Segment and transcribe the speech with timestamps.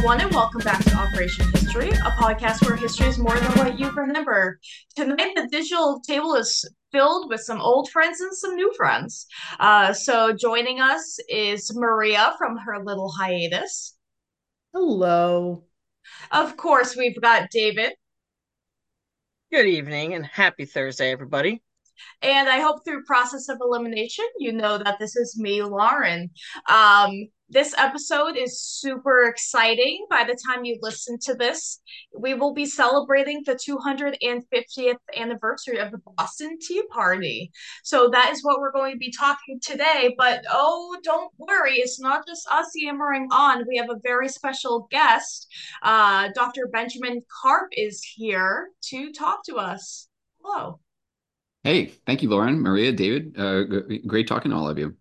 [0.00, 3.78] everyone, and welcome back to Operation History, a podcast where history is more than what
[3.78, 4.58] you remember.
[4.96, 9.26] Tonight, the digital table is filled with some old friends and some new friends.
[9.58, 13.94] Uh, so, joining us is Maria from her little hiatus.
[14.72, 15.64] Hello.
[16.32, 17.92] Of course, we've got David.
[19.52, 21.62] Good evening and happy Thursday, everybody.
[22.22, 26.30] And I hope through process of elimination, you know that this is me, Lauren.
[26.66, 30.06] Um, this episode is super exciting.
[30.08, 31.80] By the time you listen to this,
[32.16, 37.50] we will be celebrating the 250th anniversary of the Boston Tea Party.
[37.82, 40.14] So that is what we're going to be talking today.
[40.16, 43.64] But oh, don't worry, it's not just us yammering on.
[43.66, 45.48] We have a very special guest.
[45.82, 46.68] Uh, Dr.
[46.72, 50.08] Benjamin Carp is here to talk to us.
[50.40, 50.78] Hello.
[51.64, 53.38] Hey, thank you, Lauren, Maria, David.
[53.38, 53.64] Uh,
[54.06, 54.96] great talking to all of you.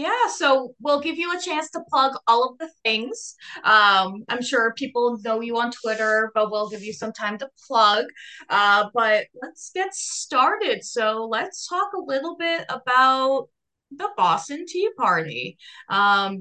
[0.00, 3.34] Yeah, so we'll give you a chance to plug all of the things.
[3.64, 7.50] Um, I'm sure people know you on Twitter, but we'll give you some time to
[7.68, 8.06] plug.
[8.48, 10.84] Uh, but let's get started.
[10.84, 13.48] So let's talk a little bit about
[13.90, 15.58] the Boston Tea Party.
[15.90, 16.40] Um,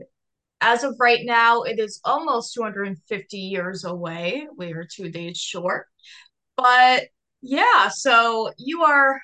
[0.62, 4.48] as of right now, it is almost 250 years away.
[4.56, 5.88] We are two days short.
[6.56, 7.10] But
[7.42, 9.20] yeah, so you are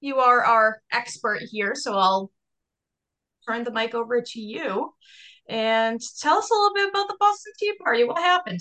[0.00, 2.32] you are our expert here, so I'll
[3.46, 4.92] turn the mic over to you
[5.48, 8.04] and tell us a little bit about the Boston Tea Party.
[8.04, 8.60] What happened?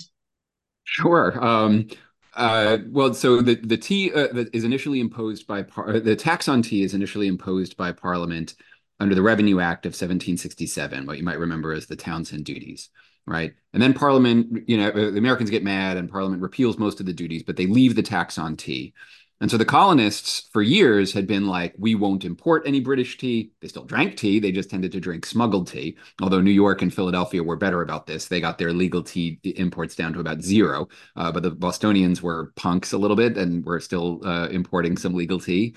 [0.84, 1.44] Sure.
[1.44, 1.88] Um,
[2.36, 6.48] uh, well, so the the tea uh, that is initially imposed by par- the tax
[6.48, 8.56] on tea is initially imposed by Parliament
[9.00, 12.90] under the Revenue Act of 1767, what you might remember as the Townshend duties,
[13.26, 13.54] right?
[13.74, 17.14] And then Parliament, you know, the Americans get mad and Parliament repeals most of the
[17.14, 18.94] duties, but they leave the tax on tea.
[19.42, 23.52] And so the colonists for years had been like, we won't import any British tea.
[23.62, 24.40] They still drank tea.
[24.40, 25.98] They just tended to drink smuggled tea.
[26.22, 28.28] Although New York and Philadelphia were better about this.
[28.28, 30.88] They got their legal tea imports down to about zero.
[31.16, 35.14] Uh, but the Bostonians were punks a little bit and were still uh, importing some
[35.14, 35.76] legal tea.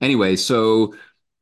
[0.00, 0.94] Anyway, so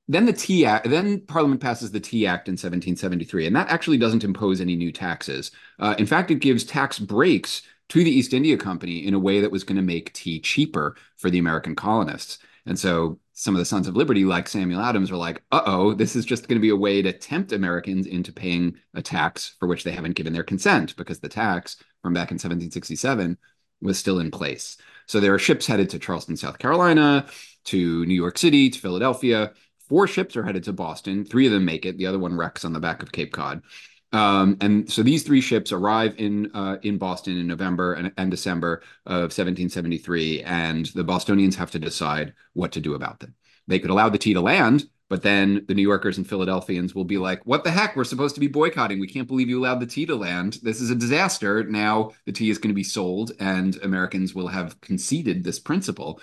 [0.08, 3.98] then the Tea Act, then Parliament passes the Tea Act in 1773, and that actually
[3.98, 5.50] doesn't impose any new taxes.
[5.80, 9.40] Uh, in fact, it gives tax breaks to the East India Company in a way
[9.40, 12.38] that was going to make tea cheaper for the American colonists.
[12.66, 15.94] And so some of the Sons of Liberty, like Samuel Adams, are like, uh oh,
[15.94, 19.54] this is just going to be a way to tempt Americans into paying a tax
[19.60, 23.38] for which they haven't given their consent because the tax from back in 1767
[23.82, 24.76] was still in place.
[25.06, 27.26] So there are ships headed to Charleston, South Carolina,
[27.66, 29.52] to New York City, to Philadelphia.
[29.88, 31.24] Four ships are headed to Boston.
[31.24, 31.96] Three of them make it.
[31.96, 33.62] The other one wrecks on the back of Cape Cod.
[34.12, 38.30] Um, and so these three ships arrive in uh, in Boston in November and, and,
[38.30, 43.34] December of 1773, and the Bostonians have to decide what to do about them.
[43.66, 47.04] They could allow the tea to land, but then the New Yorkers and Philadelphians will
[47.04, 47.96] be like, "What the heck?
[47.96, 49.00] We're supposed to be boycotting.
[49.00, 50.60] We can't believe you allowed the tea to land.
[50.62, 51.64] This is a disaster.
[51.64, 56.20] Now the tea is going to be sold, and Americans will have conceded this principle."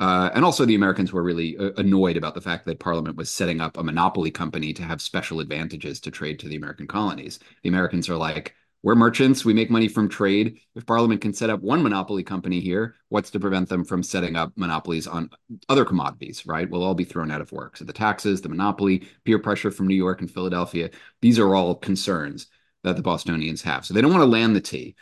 [0.00, 3.30] Uh, and also, the Americans were really uh, annoyed about the fact that Parliament was
[3.30, 7.38] setting up a monopoly company to have special advantages to trade to the American colonies.
[7.62, 10.58] The Americans are like, we're merchants, we make money from trade.
[10.74, 14.36] If Parliament can set up one monopoly company here, what's to prevent them from setting
[14.36, 15.28] up monopolies on
[15.68, 16.68] other commodities, right?
[16.68, 17.76] We'll all be thrown out of work.
[17.76, 20.88] So the taxes, the monopoly, peer pressure from New York and Philadelphia,
[21.20, 22.46] these are all concerns
[22.82, 23.84] that the Bostonians have.
[23.84, 24.96] So they don't want to land the tea.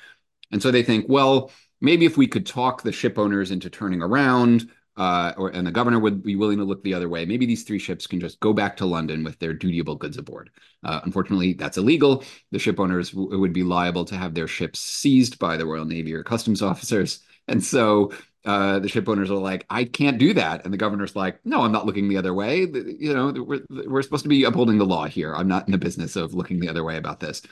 [0.51, 4.03] And so they think, well, maybe if we could talk the ship owners into turning
[4.03, 7.25] around, uh, or and the governor would be willing to look the other way.
[7.25, 10.51] Maybe these three ships can just go back to London with their dutiable goods aboard.
[10.85, 12.25] Uh, unfortunately, that's illegal.
[12.51, 15.85] The ship owners w- would be liable to have their ships seized by the Royal
[15.85, 18.13] Navy or customs officers, and so
[18.45, 20.65] uh, the ship owners are like, I can't do that.
[20.65, 22.61] And the governor's like, no, I'm not looking the other way.
[22.61, 25.35] You know, we're, we're supposed to be upholding the law here.
[25.35, 27.43] I'm not in the business of looking the other way about this.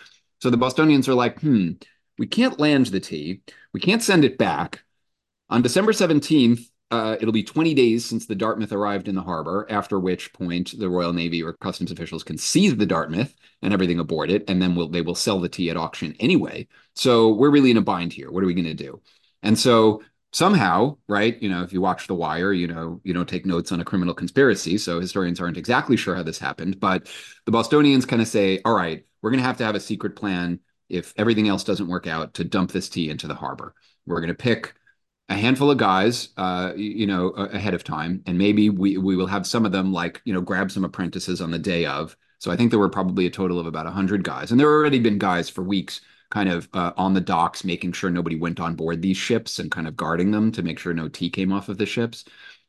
[0.40, 1.72] So the Bostonians are like, hmm,
[2.18, 3.42] we can't land the tea.
[3.72, 4.82] We can't send it back.
[5.50, 9.66] On December 17th, uh, it'll be 20 days since the Dartmouth arrived in the harbor,
[9.68, 13.98] after which point the Royal Navy or customs officials can seize the Dartmouth and everything
[13.98, 16.66] aboard it, and then we'll, they will sell the tea at auction anyway.
[16.94, 18.30] So we're really in a bind here.
[18.30, 19.00] What are we going to do?
[19.42, 20.02] And so
[20.32, 23.72] somehow, right, you know, if you watch The Wire, you know, you don't take notes
[23.72, 24.78] on a criminal conspiracy.
[24.78, 27.08] So historians aren't exactly sure how this happened, but
[27.46, 30.14] the Bostonians kind of say, all right, we're going to have to have a secret
[30.14, 33.74] plan if everything else doesn't work out to dump this tea into the harbor.
[34.06, 34.74] We're going to pick
[35.28, 39.26] a handful of guys, uh, you know, ahead of time, and maybe we we will
[39.26, 42.16] have some of them like you know grab some apprentices on the day of.
[42.38, 45.00] So I think there were probably a total of about hundred guys, and there already
[45.00, 46.00] been guys for weeks,
[46.30, 49.70] kind of uh, on the docks, making sure nobody went on board these ships and
[49.70, 52.24] kind of guarding them to make sure no tea came off of the ships.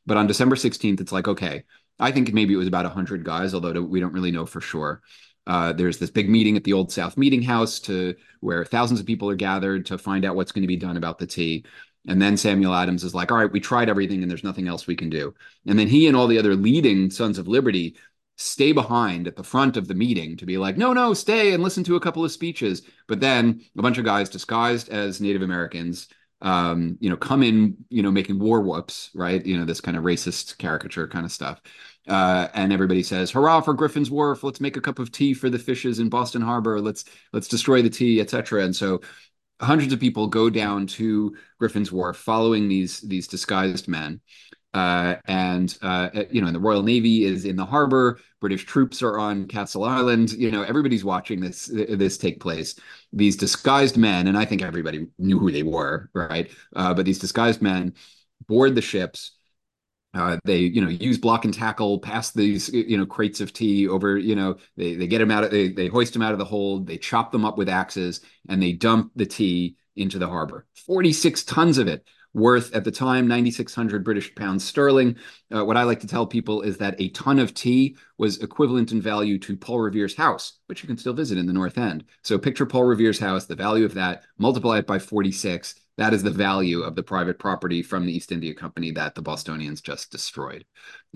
[0.08, 1.64] But on December sixteenth, it's like okay,
[2.00, 5.02] I think maybe it was about hundred guys, although we don't really know for sure.
[5.48, 9.06] Uh, there's this big meeting at the Old South Meeting House to where thousands of
[9.06, 11.64] people are gathered to find out what's going to be done about the tea.
[12.08, 14.88] And then Samuel Adams is like, all right, we tried everything and there's nothing else
[14.88, 15.34] we can do.
[15.66, 17.98] And then he and all the other leading Sons of Liberty
[18.38, 21.64] stay behind at the front of the meeting to be like, no, no, stay and
[21.64, 22.84] listen to a couple of speeches.
[23.08, 26.08] But then a bunch of guys disguised as Native Americans,
[26.42, 29.44] um, you know, come in, you know, making war whoops, right?
[29.44, 31.62] You know, this kind of racist caricature kind of stuff.
[32.08, 34.44] Uh, and everybody says, "Hurrah for Griffin's Wharf!
[34.44, 36.80] Let's make a cup of tea for the fishes in Boston Harbor.
[36.80, 37.04] Let's
[37.34, 39.02] let's destroy the tea, etc." And so,
[39.62, 44.22] hundreds of people go down to Griffin's Wharf, following these these disguised men.
[44.74, 48.20] Uh, and uh, you know, the Royal Navy is in the harbor.
[48.40, 50.34] British troops are on Castle Island.
[50.34, 52.80] You know, everybody's watching this this take place.
[53.14, 56.52] These disguised men, and I think everybody knew who they were, right?
[56.76, 57.94] Uh, but these disguised men
[58.48, 59.37] board the ships
[60.14, 63.88] uh, they, you know, use block and tackle, pass these, you know, crates of tea
[63.88, 66.40] over, you know, they, they get them out of, they, they hoist them out of
[66.40, 70.28] the hold, they chop them up with axes, and they dump the tea into the
[70.28, 70.66] harbor.
[70.86, 75.16] 46 tons of it worth at the time 9600 british pounds sterling
[75.56, 78.92] uh, what i like to tell people is that a ton of tea was equivalent
[78.92, 82.04] in value to paul revere's house which you can still visit in the north end
[82.22, 86.22] so picture paul revere's house the value of that multiply it by 46 that is
[86.22, 90.12] the value of the private property from the East India Company that the Bostonians just
[90.12, 90.64] destroyed.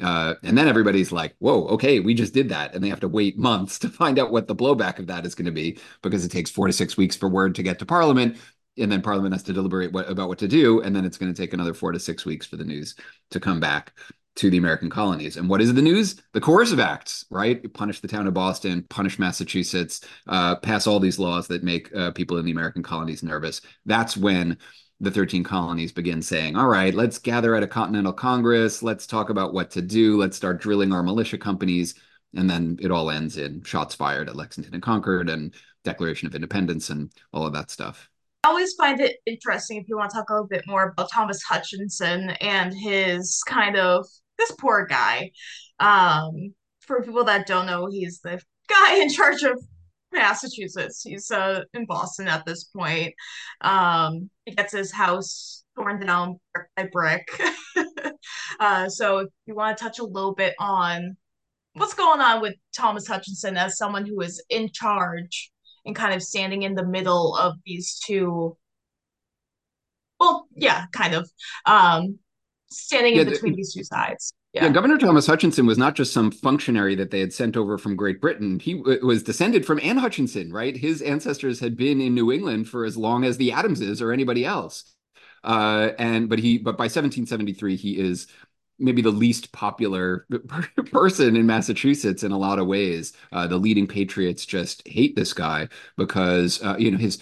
[0.02, 2.74] Uh, and then everybody's like, whoa, okay, we just did that.
[2.74, 5.36] And they have to wait months to find out what the blowback of that is
[5.36, 7.86] going to be because it takes four to six weeks for word to get to
[7.86, 8.38] Parliament.
[8.78, 10.82] And then Parliament has to deliberate what, about what to do.
[10.82, 12.96] And then it's going to take another four to six weeks for the news
[13.32, 13.94] to come back
[14.36, 15.38] to the American colonies.
[15.38, 16.16] And what is the news?
[16.34, 17.72] The coercive acts, right?
[17.74, 22.12] Punish the town of Boston, punish Massachusetts, uh, pass all these laws that make uh,
[22.12, 23.62] people in the American colonies nervous.
[23.86, 24.58] That's when
[25.02, 28.84] the 13 colonies begin saying, all right, let's gather at a continental congress.
[28.84, 30.18] Let's talk about what to do.
[30.18, 31.96] Let's start drilling our militia companies.
[32.36, 36.36] And then it all ends in shots fired at Lexington and Concord and Declaration of
[36.36, 38.10] Independence and all of that stuff.
[38.44, 41.12] I always find it interesting if you want to talk a little bit more about
[41.12, 44.08] Thomas Hutchinson and his kind of
[44.42, 45.32] this poor guy.
[45.80, 49.62] Um, for people that don't know, he's the guy in charge of
[50.12, 51.04] Massachusetts.
[51.04, 53.14] He's uh, in Boston at this point.
[53.62, 57.28] Um, he gets his house torn down brick by brick.
[58.60, 61.16] uh, so if you want to touch a little bit on
[61.74, 65.52] what's going on with Thomas Hutchinson as someone who is in charge
[65.86, 68.58] and kind of standing in the middle of these two
[70.20, 71.28] well yeah kind of
[71.66, 72.20] um
[72.72, 74.66] standing yeah, in between the, these two sides yeah.
[74.66, 74.70] yeah.
[74.70, 78.20] Governor Thomas Hutchinson was not just some functionary that they had sent over from Great
[78.20, 78.60] Britain.
[78.60, 80.76] He was descended from Anne Hutchinson, right?
[80.76, 84.44] His ancestors had been in New England for as long as the Adamses or anybody
[84.44, 84.94] else.
[85.44, 88.28] Uh, and but he but by 1773 he is
[88.78, 90.28] maybe the least popular
[90.92, 93.14] person in Massachusetts in a lot of ways.
[93.32, 97.20] Uh, the leading patriots just hate this guy because uh, you know his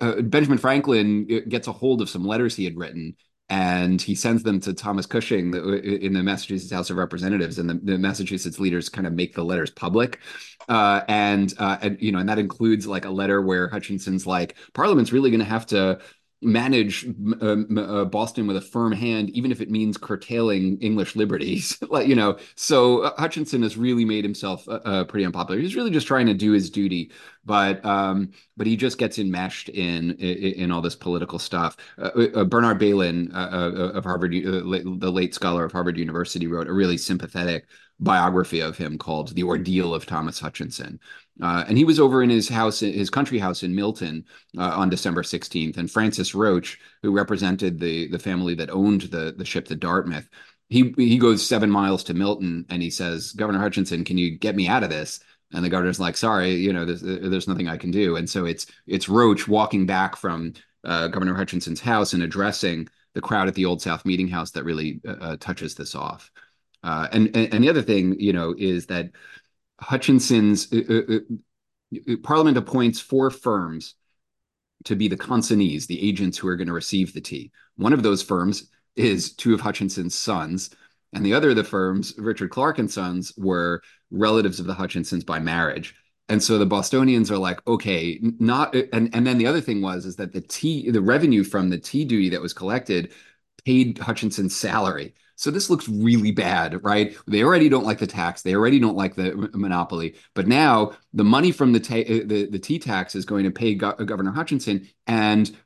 [0.00, 3.16] uh, Benjamin Franklin uh, gets a hold of some letters he had written
[3.50, 7.74] and he sends them to Thomas Cushing in the Massachusetts House of Representatives, and the,
[7.74, 10.20] the Massachusetts leaders kind of make the letters public,
[10.68, 14.56] uh, and uh, and you know, and that includes like a letter where Hutchinson's like,
[14.74, 15.98] Parliament's really going to have to
[16.40, 17.04] manage
[17.42, 21.76] uh, uh, Boston with a firm hand, even if it means curtailing English liberties.
[21.90, 25.60] like you know, so uh, Hutchinson has really made himself uh, uh, pretty unpopular.
[25.60, 27.10] He's really just trying to do his duty,
[27.44, 31.76] but um, but he just gets enmeshed in in, in all this political stuff.
[31.98, 37.66] Uh, Bernard Bailyn of Harvard, the late scholar of Harvard University, wrote a really sympathetic
[38.00, 41.00] biography of him called "The Ordeal of Thomas Hutchinson."
[41.40, 44.24] Uh, and he was over in his house, his country house in Milton,
[44.56, 45.76] uh, on December 16th.
[45.76, 50.28] And Francis Rotch, who represented the the family that owned the the ship, the Dartmouth,
[50.68, 54.56] he he goes seven miles to Milton and he says, "Governor Hutchinson, can you get
[54.56, 55.20] me out of this?"
[55.52, 58.44] And the governor's like, "Sorry, you know, there's, there's nothing I can do." And so
[58.44, 60.52] it's it's Rotch walking back from
[60.84, 64.64] uh, Governor Hutchinson's house and addressing the crowd at the Old South Meeting House that
[64.64, 66.30] really uh, uh, touches this off.
[66.82, 69.10] Uh, and and the other thing, you know, is that
[69.80, 71.18] Hutchinson's uh, uh,
[71.94, 73.94] uh, Parliament appoints four firms
[74.84, 77.50] to be the consignees, the agents who are going to receive the tea.
[77.76, 80.70] One of those firms is two of Hutchinson's sons,
[81.12, 85.24] and the other of the firms, Richard Clarke and Sons, were relatives of the Hutchinsons
[85.24, 85.94] by marriage.
[86.28, 90.04] And so the Bostonians are like, okay, not and and then the other thing was
[90.04, 93.12] is that the tea, the revenue from the tea duty that was collected
[93.64, 95.14] paid Hutchinson's salary.
[95.38, 97.16] So this looks really bad, right?
[97.28, 98.42] They already don't like the tax.
[98.42, 100.16] They already don't like the monopoly.
[100.34, 103.52] But now the money from the ta- uh, the, the tea tax is going to
[103.52, 105.56] pay Go- Governor Hutchinson, and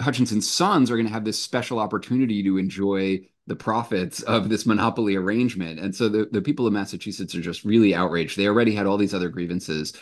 [0.00, 4.66] Hutchinson's sons are going to have this special opportunity to enjoy the profits of this
[4.66, 5.78] monopoly arrangement.
[5.78, 8.36] And so the, the people of Massachusetts are just really outraged.
[8.36, 9.92] They already had all these other grievances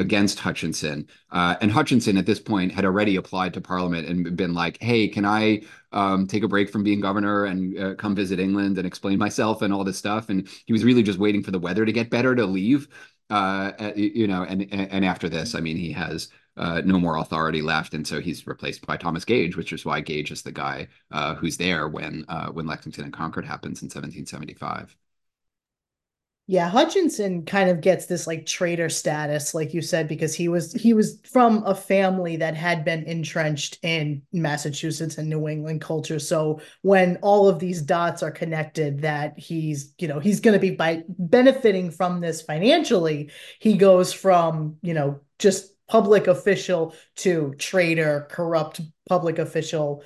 [0.00, 1.06] against Hutchinson.
[1.30, 5.06] Uh, and Hutchinson at this point had already applied to Parliament and been like, "Hey,
[5.08, 8.86] can I um, take a break from being governor and uh, come visit England and
[8.86, 11.84] explain myself and all this stuff?" And he was really just waiting for the weather
[11.84, 12.88] to get better to leave.
[13.28, 17.62] Uh, you know, and and after this, I mean, he has uh, no more authority
[17.62, 20.88] left, and so he's replaced by Thomas Gage, which is why Gage is the guy
[21.10, 24.96] uh, who's there when uh, when Lexington and Concord happens in 1775.
[26.46, 30.72] Yeah, Hutchinson kind of gets this like traitor status, like you said, because he was
[30.72, 36.18] he was from a family that had been entrenched in Massachusetts and New England culture.
[36.18, 40.58] So when all of these dots are connected, that he's you know he's going to
[40.60, 43.30] be by benefiting from this financially,
[43.60, 50.02] he goes from you know just public official to traitor, corrupt public official.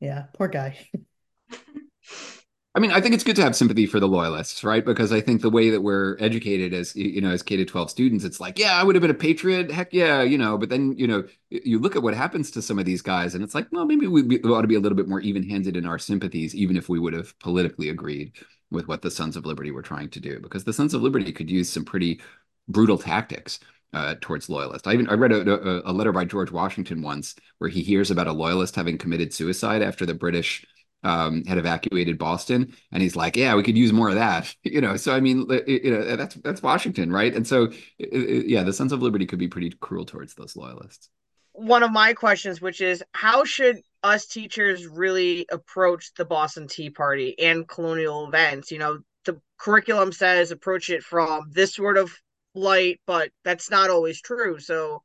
[0.00, 0.76] Yeah, poor guy.
[2.76, 4.84] I mean, I think it's good to have sympathy for the loyalists, right?
[4.84, 7.90] Because I think the way that we're educated as you know, as K to twelve
[7.90, 10.58] students, it's like, yeah, I would have been a patriot, heck yeah, you know.
[10.58, 13.42] But then you know, you look at what happens to some of these guys, and
[13.42, 15.98] it's like, well, maybe we, ought to be a little bit more even-handed in our
[15.98, 18.32] sympathies, even if we would have politically agreed
[18.70, 21.32] with what the Sons of Liberty were trying to do, because the Sons of Liberty
[21.32, 22.20] could use some pretty
[22.68, 23.58] brutal tactics
[23.94, 24.86] uh, towards loyalists.
[24.86, 28.10] I even I read a, a, a, letter by George Washington once where he hears
[28.10, 30.66] about a loyalist having committed suicide after the British
[31.06, 34.80] um, had evacuated Boston, and he's like, "Yeah, we could use more of that." You
[34.80, 37.32] know, so I mean, you know, that's that's Washington, right?
[37.32, 41.08] And so, yeah, the Sons of Liberty could be pretty cruel towards those loyalists.
[41.52, 46.90] One of my questions, which is, how should us teachers really approach the Boston Tea
[46.90, 48.72] Party and colonial events?
[48.72, 52.12] You know, the curriculum says approach it from this sort of
[52.54, 54.58] light, but that's not always true.
[54.58, 55.04] So,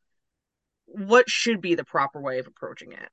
[0.88, 3.10] what should be the proper way of approaching it?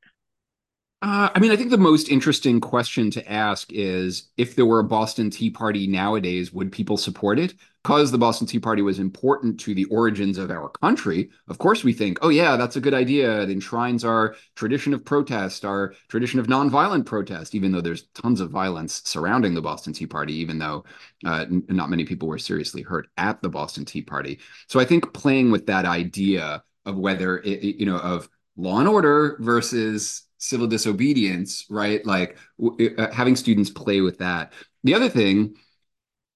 [1.00, 4.80] Uh, I mean, I think the most interesting question to ask is if there were
[4.80, 7.54] a Boston Tea Party nowadays, would people support it?
[7.84, 11.30] Because the Boston Tea Party was important to the origins of our country.
[11.46, 13.42] Of course, we think, oh, yeah, that's a good idea.
[13.42, 18.40] It enshrines our tradition of protest, our tradition of nonviolent protest, even though there's tons
[18.40, 20.84] of violence surrounding the Boston Tea Party, even though
[21.24, 24.40] uh, not many people were seriously hurt at the Boston Tea Party.
[24.66, 28.88] So I think playing with that idea of whether, it, you know, of law and
[28.88, 32.04] order versus civil disobedience, right?
[32.06, 34.52] Like uh, having students play with that.
[34.84, 35.56] The other thing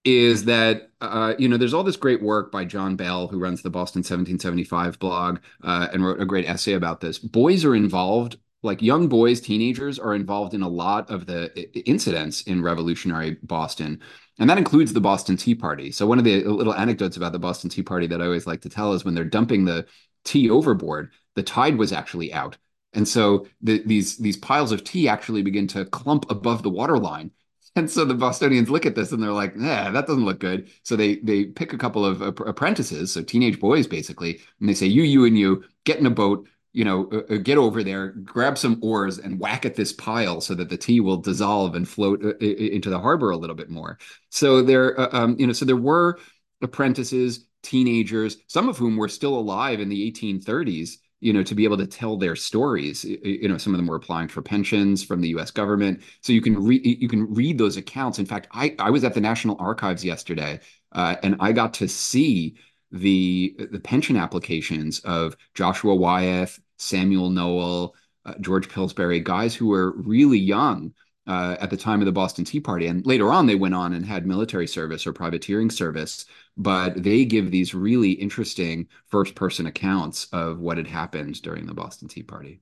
[0.05, 3.63] is that uh, you know there's all this great work by John Bell, who runs
[3.63, 7.19] the Boston 1775 blog, uh, and wrote a great essay about this.
[7.19, 11.53] Boys are involved, like young boys, teenagers are involved in a lot of the
[11.89, 14.01] incidents in revolutionary Boston.
[14.39, 15.93] And that includes the Boston Tea Party.
[15.93, 18.63] So one of the little anecdotes about the Boston Tea Party that I always like
[18.63, 19.87] to tell is when they're dumping the
[20.25, 22.57] tea overboard, the tide was actually out
[22.95, 27.31] and so the, these these piles of tea actually begin to clump above the waterline.
[27.75, 30.71] And so the Bostonians look at this and they're like, "Yeah, that doesn't look good."
[30.83, 34.87] So they they pick a couple of apprentices, so teenage boys basically, and they say,
[34.87, 38.09] "You, you, and you, get in a boat, you know, uh, uh, get over there,
[38.09, 41.89] grab some oars, and whack at this pile so that the tea will dissolve and
[41.89, 45.55] float uh, into the harbor a little bit more." So there, uh, um, you know,
[45.55, 46.19] so there were
[46.61, 51.63] apprentices, teenagers, some of whom were still alive in the 1830s you know, to be
[51.63, 53.05] able to tell their stories.
[53.05, 55.53] You know, some of them were applying for pensions from the U.S.
[55.53, 58.19] government, so you can read you can read those accounts.
[58.19, 60.59] In fact, I I was at the National Archives yesterday,
[60.91, 62.57] uh, and I got to see
[62.91, 67.95] the the pension applications of Joshua Wyeth, Samuel Noel,
[68.27, 70.93] uh, George Pillsbury, guys who were really young
[71.27, 72.87] uh, at the time of the Boston Tea Party.
[72.87, 76.27] And later on, they went on and had military service or privateering service.
[76.57, 81.75] But they give these really interesting first person accounts of what had happened during the
[81.75, 82.61] Boston Tea Party.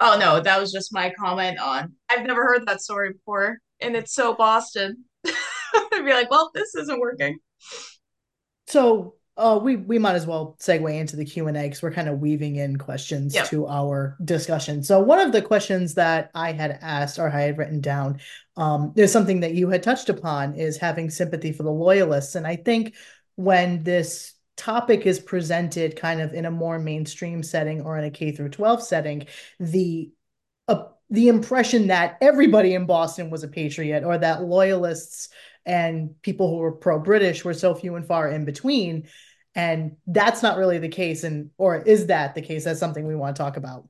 [0.00, 1.94] Oh, no, that was just my comment on.
[2.10, 3.58] I've never heard that story before.
[3.80, 5.04] And it's so Boston.
[5.26, 7.38] I'd be like, well, this isn't working.
[8.68, 11.92] So uh, we we might as well segue into the Q and A because we're
[11.92, 13.46] kind of weaving in questions yep.
[13.48, 14.82] to our discussion.
[14.82, 18.20] So one of the questions that I had asked or I had written down
[18.56, 22.46] um, is something that you had touched upon is having sympathy for the loyalists, and
[22.46, 22.94] I think
[23.34, 28.10] when this topic is presented kind of in a more mainstream setting or in a
[28.10, 29.26] K through 12 setting,
[29.60, 30.10] the
[30.66, 35.28] uh, the impression that everybody in Boston was a patriot or that loyalists
[35.66, 39.08] and people who were pro British were so few and far in between.
[39.54, 41.24] And that's not really the case.
[41.24, 42.64] And, or is that the case?
[42.64, 43.88] That's something we want to talk about.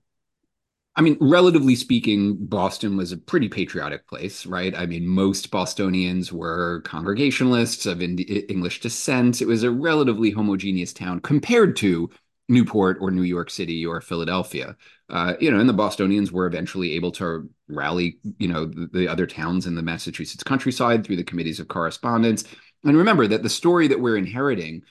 [0.98, 4.74] I mean, relatively speaking, Boston was a pretty patriotic place, right?
[4.74, 9.42] I mean, most Bostonians were Congregationalists of English descent.
[9.42, 12.08] It was a relatively homogeneous town compared to
[12.48, 14.76] Newport or New York City or Philadelphia.
[15.10, 19.08] Uh, you know, and the Bostonians were eventually able to rally, you know, the, the,
[19.08, 22.44] other towns in the Massachusetts countryside through the committees of correspondence.
[22.84, 24.82] And remember that the story that we're inheriting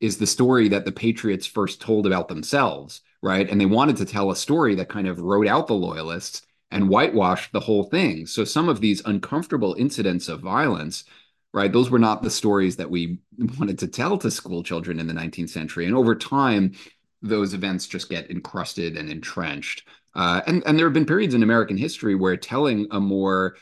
[0.00, 3.48] is the story that the Patriots first told about themselves, right?
[3.48, 6.88] And they wanted to tell a story that kind of wrote out the loyalists and
[6.88, 8.26] whitewashed the whole thing.
[8.26, 11.04] So some of these uncomfortable incidents of violence,
[11.52, 13.18] right, those were not the stories that we
[13.58, 15.86] wanted to tell to school children in the 19th century.
[15.86, 16.72] And over time,
[17.22, 19.84] those events just get encrusted and entrenched.
[20.14, 23.56] Uh, and and there have been periods in American history where telling a more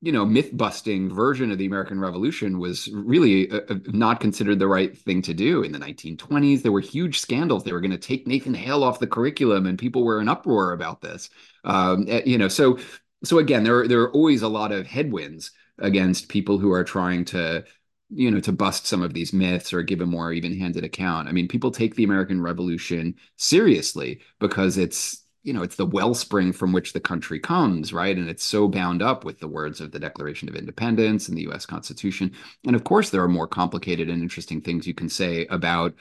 [0.00, 4.58] you know myth busting version of the American Revolution was really uh, uh not considered
[4.58, 6.62] the right thing to do in the 1920s.
[6.62, 7.64] There were huge scandals.
[7.64, 10.72] They were going to take Nathan Hale off the curriculum, and people were in uproar
[10.72, 11.30] about this.
[11.64, 12.78] Um, eh, you know, so
[13.24, 17.24] so again, there there are always a lot of headwinds against people who are trying
[17.24, 17.64] to
[18.10, 21.28] you know to bust some of these myths or give a more even-handed account.
[21.28, 26.52] I mean, people take the American Revolution seriously because it's you know it's the wellspring
[26.52, 29.92] from which the country comes right and it's so bound up with the words of
[29.92, 32.32] the declaration of independence and the us constitution
[32.66, 35.94] and of course there are more complicated and interesting things you can say about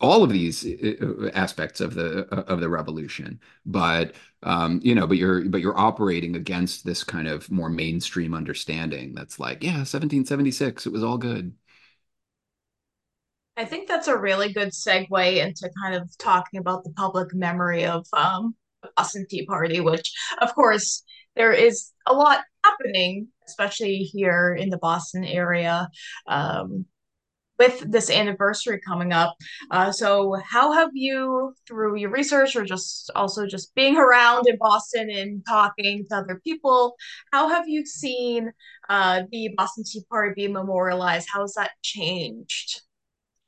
[0.00, 4.94] all of these uh, uh, aspects of the uh, of the revolution but um, you
[4.94, 9.62] know but you're but you're operating against this kind of more mainstream understanding that's like
[9.62, 11.52] yeah 1776 it was all good
[13.56, 17.86] I think that's a really good segue into kind of talking about the public memory
[17.86, 18.54] of um,
[18.96, 21.02] Boston Tea Party, which, of course,
[21.34, 25.88] there is a lot happening, especially here in the Boston area.
[26.28, 26.86] Um,
[27.58, 29.36] with this anniversary coming up.
[29.70, 34.56] Uh, so, how have you, through your research or just also just being around in
[34.58, 36.96] Boston and talking to other people,
[37.32, 38.52] how have you seen
[38.88, 41.28] uh, the Boston Tea Party be memorialized?
[41.32, 42.82] How has that changed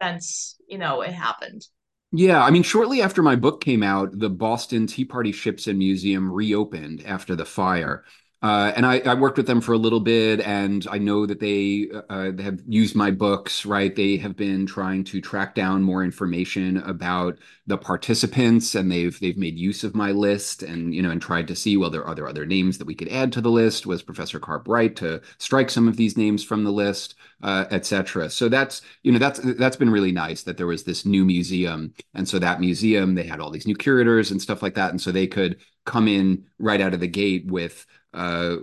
[0.02, 1.66] since you know it happened?
[2.12, 5.78] Yeah, I mean, shortly after my book came out, the Boston Tea Party Ships and
[5.78, 8.04] Museum reopened after the fire.
[8.42, 11.40] Uh, and I, I, worked with them for a little bit, and I know that
[11.40, 13.66] they, uh, they have used my books.
[13.66, 19.18] Right, they have been trying to track down more information about the participants, and they've
[19.20, 22.04] they've made use of my list, and you know, and tried to see well, there
[22.04, 23.84] are there other names that we could add to the list.
[23.84, 28.30] Was Professor Carp right to strike some of these names from the list, uh, etc.
[28.30, 31.92] So that's you know that's that's been really nice that there was this new museum,
[32.14, 35.00] and so that museum they had all these new curators and stuff like that, and
[35.00, 38.56] so they could come in right out of the gate with uh,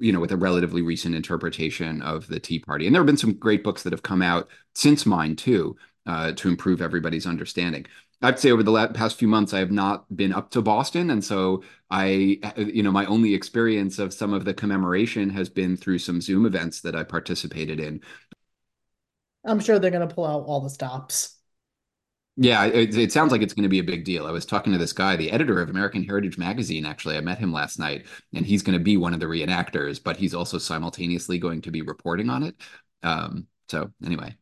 [0.00, 2.86] you know, with a relatively recent interpretation of the Tea Party.
[2.86, 5.76] And there have been some great books that have come out since mine too,
[6.06, 7.86] uh, to improve everybody's understanding.
[8.22, 11.22] I'd say over the past few months, I have not been up to Boston, and
[11.22, 15.98] so I, you know, my only experience of some of the commemoration has been through
[15.98, 18.00] some Zoom events that I participated in.
[19.44, 21.33] I'm sure they're going to pull out all the stops.
[22.36, 24.26] Yeah, it, it, sounds like it's going to be a big deal.
[24.26, 26.84] I was talking to this guy, the editor of American Heritage Magazine.
[26.84, 30.02] Actually, I met him last night, and he's going to be one of the reenactors,
[30.02, 32.56] but he's also simultaneously going to be reporting on it.
[33.04, 34.34] Um, so, anyway,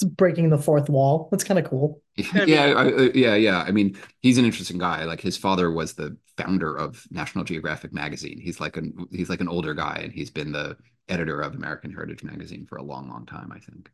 [0.00, 1.28] it's breaking the fourth wall.
[1.30, 2.02] That's kind of cool.
[2.16, 3.62] yeah, I, uh, yeah, yeah.
[3.62, 5.04] I mean, he's an interesting guy.
[5.04, 8.40] Like his father was the founder of National Geographic magazine.
[8.40, 10.76] He's like an he's like an older guy, and he's been the
[11.08, 13.50] editor of American Heritage Magazine for a long, long time.
[13.52, 13.90] I think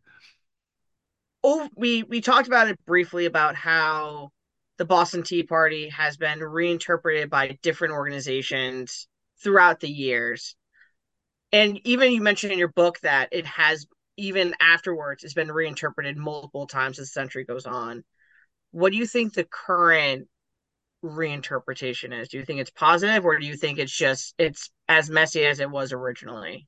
[1.45, 4.31] oh, we we talked about it briefly about how
[4.79, 9.07] the Boston Tea Party has been reinterpreted by different organizations
[9.43, 10.57] throughout the years.
[11.53, 16.17] And even you mentioned in your book that it has even afterwards it's been reinterpreted
[16.17, 18.03] multiple times as the century goes on.
[18.73, 20.27] What do you think the current
[21.05, 22.29] reinterpretation is?
[22.29, 25.61] Do you think it's positive or do you think it's just it's as messy as
[25.61, 26.67] it was originally?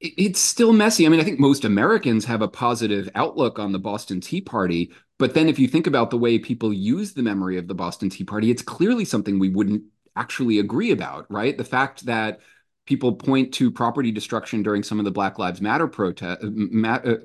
[0.00, 1.06] It's still messy.
[1.06, 4.92] I mean, I think most Americans have a positive outlook on the Boston Tea Party.
[5.18, 8.10] But then if you think about the way people use the memory of the Boston
[8.10, 11.56] Tea Party, it's clearly something we wouldn't actually agree about, right?
[11.56, 12.40] The fact that
[12.86, 16.50] people point to property destruction during some of the Black Lives Matter protest uh,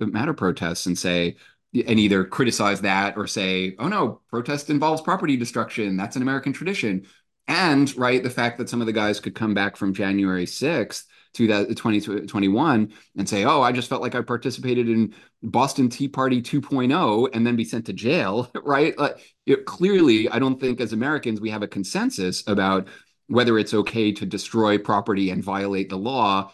[0.06, 1.36] matter protests and say
[1.74, 5.98] and either criticize that or say, "Oh no, protest involves property destruction.
[5.98, 7.06] That's an American tradition."
[7.48, 11.06] And right, the fact that some of the guys could come back from January 6th
[11.34, 17.30] 2021 and say, oh, I just felt like I participated in Boston Tea Party 2.0
[17.34, 18.98] and then be sent to jail, right?
[18.98, 22.88] Like, it, clearly, I don't think as Americans we have a consensus about
[23.28, 26.52] whether it's okay to destroy property and violate the law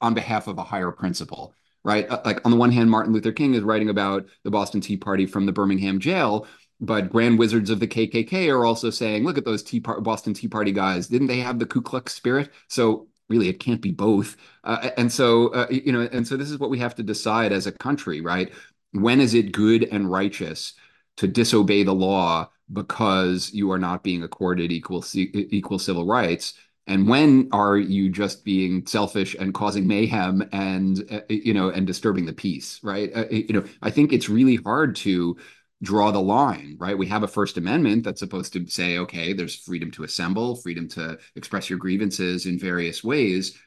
[0.00, 2.08] on behalf of a higher principle right?
[2.08, 4.96] Uh, like on the one hand, Martin Luther King is writing about the Boston Tea
[4.96, 6.46] Party from the Birmingham jail,
[6.80, 10.34] but grand wizards of the KKK are also saying, look at those tea Par- Boston
[10.34, 11.08] Tea Party guys.
[11.08, 12.50] Didn't they have the Ku Klux spirit?
[12.68, 14.36] So really it can't be both.
[14.64, 17.52] Uh, and so uh, you know and so this is what we have to decide
[17.52, 18.52] as a country right?
[18.92, 20.74] When is it good and righteous
[21.18, 26.54] to disobey the law because you are not being accorded equal equal civil rights?
[26.88, 31.86] And when are you just being selfish and causing mayhem and uh, you know and
[31.86, 33.10] disturbing the peace right?
[33.14, 35.36] Uh, you know i think it's really hard to
[35.82, 36.96] draw the line right?
[36.96, 40.88] We have a first amendment that's supposed to say okay there's freedom to assemble freedom
[40.90, 43.58] to express your grievances in various ways.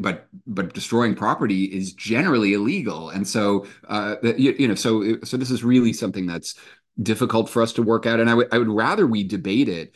[0.00, 3.10] But but destroying property is generally illegal.
[3.10, 6.54] And so uh, you, you know so so this is really something that's
[7.02, 8.20] difficult for us to work out.
[8.20, 9.94] And I would I would rather we debate it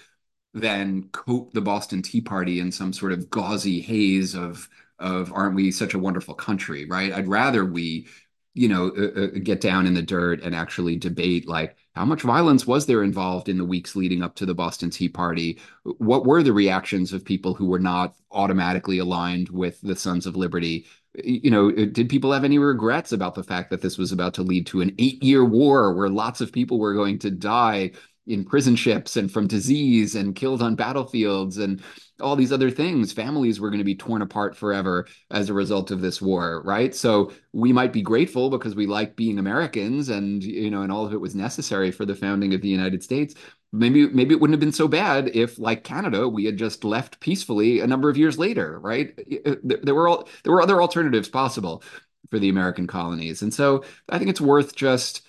[0.55, 5.55] than coat the Boston Tea Party in some sort of gauzy haze of of aren't
[5.55, 7.12] we such a wonderful country, right?
[7.12, 8.09] I'd rather we,
[8.57, 12.23] you know, uh, uh, get down in the dirt and actually debate like how much
[12.23, 15.59] violence was there involved in the weeks leading up to the Boston Tea Party?
[15.85, 20.37] What were the reactions of people who were not automatically aligned with the Sons of
[20.37, 20.87] Liberty?
[21.23, 24.42] You know, did people have any regrets about the fact that this was about to
[24.42, 27.92] lead to an eight year war where lots of people were going to die
[28.27, 31.83] in prison ships and from disease and killed on battlefields and
[32.21, 35.91] all these other things families were going to be torn apart forever as a result
[35.91, 36.95] of this war right?
[36.95, 41.05] So we might be grateful because we like being americans and you know and all
[41.07, 43.35] of it was necessary for the founding of the united states.
[43.73, 47.21] Maybe maybe it wouldn't have been so bad if like canada we had just left
[47.21, 49.19] peacefully a number of years later right?
[49.63, 51.83] There were all there were other alternatives possible
[52.31, 53.43] for the american colonies.
[53.43, 55.26] And so i think it's worth just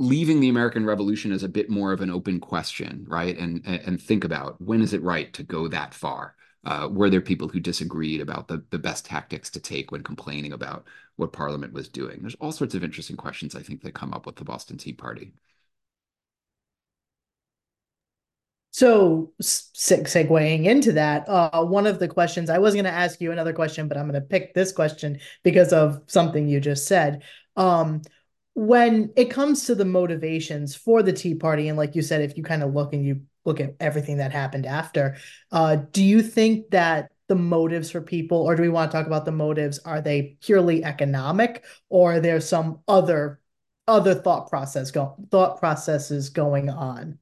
[0.00, 3.36] leaving the American Revolution as a bit more of an open question, right?
[3.36, 6.34] And and think about when is it right to go that far?
[6.64, 10.52] Uh, were there people who disagreed about the the best tactics to take when complaining
[10.54, 10.86] about
[11.16, 12.20] what Parliament was doing?
[12.22, 14.94] There's all sorts of interesting questions I think that come up with the Boston Tea
[14.94, 15.34] Party.
[18.72, 23.32] So, segueing into that, uh, one of the questions I was going to ask you
[23.32, 27.22] another question, but I'm going to pick this question because of something you just said.
[27.56, 28.02] Um,
[28.54, 32.36] when it comes to the motivations for the Tea Party, and like you said, if
[32.36, 35.16] you kind of look and you look at everything that happened after,
[35.52, 39.06] uh, do you think that the motives for people, or do we want to talk
[39.06, 39.78] about the motives?
[39.80, 43.40] Are they purely economic, or are there some other
[43.86, 47.18] other thought process go thought processes going on?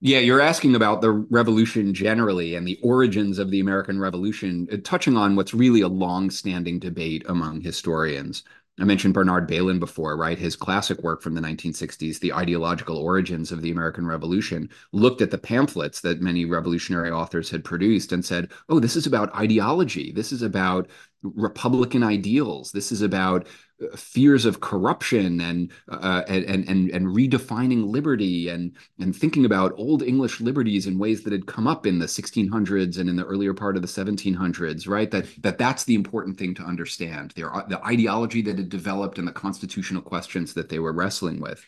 [0.00, 4.78] Yeah, you're asking about the revolution generally and the origins of the American Revolution, uh,
[4.82, 8.42] touching on what's really a long-standing debate among historians.
[8.80, 10.38] I mentioned Bernard Bailyn before, right?
[10.38, 15.30] His classic work from the 1960s, The Ideological Origins of the American Revolution, looked at
[15.30, 20.10] the pamphlets that many revolutionary authors had produced and said, oh, this is about ideology.
[20.10, 20.88] This is about
[21.22, 22.72] Republican ideals.
[22.72, 23.46] This is about
[23.96, 30.02] fears of corruption and, uh, and and and redefining liberty and and thinking about old
[30.02, 33.54] English liberties in ways that had come up in the 1600s and in the earlier
[33.54, 35.10] part of the 1700s, right?
[35.10, 37.32] That that that's the important thing to understand.
[37.32, 41.64] Their the ideology that had developed and the constitutional questions that they were wrestling with.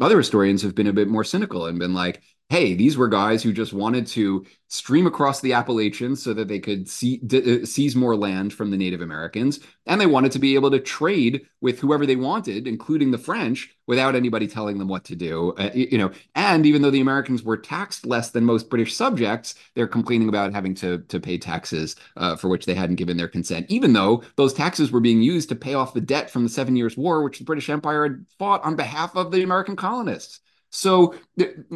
[0.00, 3.44] Other historians have been a bit more cynical and been like, hey, these were guys
[3.44, 7.64] who just wanted to stream across the Appalachians so that they could see, d- uh,
[7.64, 9.60] seize more land from the Native Americans.
[9.86, 13.76] And they wanted to be able to trade with whoever they wanted, including the French,
[13.86, 15.52] without anybody telling them what to do.
[15.52, 19.54] Uh, you know, and even though the Americans were taxed less than most British subjects,
[19.76, 23.28] they're complaining about having to, to pay taxes uh, for which they hadn't given their
[23.28, 26.48] consent, even though those taxes were being used to pay off the debt from the
[26.48, 30.40] Seven Years' War, which the British Empire had fought on behalf of the American colonists.
[30.70, 31.16] So,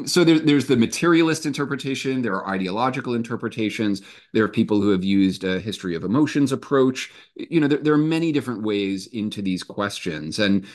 [0.07, 2.23] so there, there's the materialist interpretation.
[2.23, 4.03] There are ideological interpretations.
[4.33, 7.13] There are people who have used a history of emotions approach.
[7.35, 10.67] You know, there, there are many different ways into these questions, and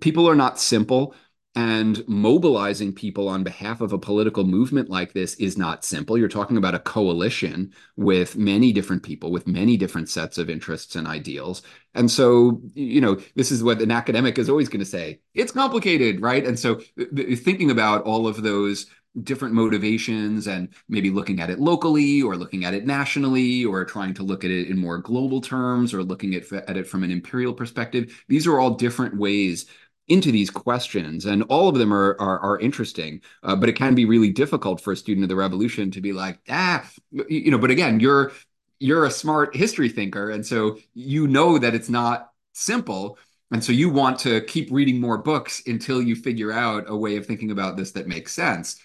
[0.00, 1.14] people are not simple.
[1.54, 6.16] And mobilizing people on behalf of a political movement like this is not simple.
[6.16, 10.96] You're talking about a coalition with many different people, with many different sets of interests
[10.96, 11.60] and ideals.
[11.94, 15.52] And so, you know, this is what an academic is always going to say it's
[15.52, 16.46] complicated, right?
[16.46, 16.80] And so,
[17.14, 18.86] thinking about all of those
[19.22, 24.14] different motivations and maybe looking at it locally or looking at it nationally or trying
[24.14, 27.10] to look at it in more global terms or looking at, at it from an
[27.10, 28.24] imperial perspective.
[28.28, 29.66] These are all different ways
[30.08, 33.94] into these questions and all of them are are, are interesting uh, but it can
[33.94, 36.84] be really difficult for a student of the revolution to be like ah
[37.28, 38.32] you know but again you're
[38.80, 43.16] you're a smart history thinker and so you know that it's not simple
[43.52, 47.16] and so you want to keep reading more books until you figure out a way
[47.16, 48.80] of thinking about this that makes sense.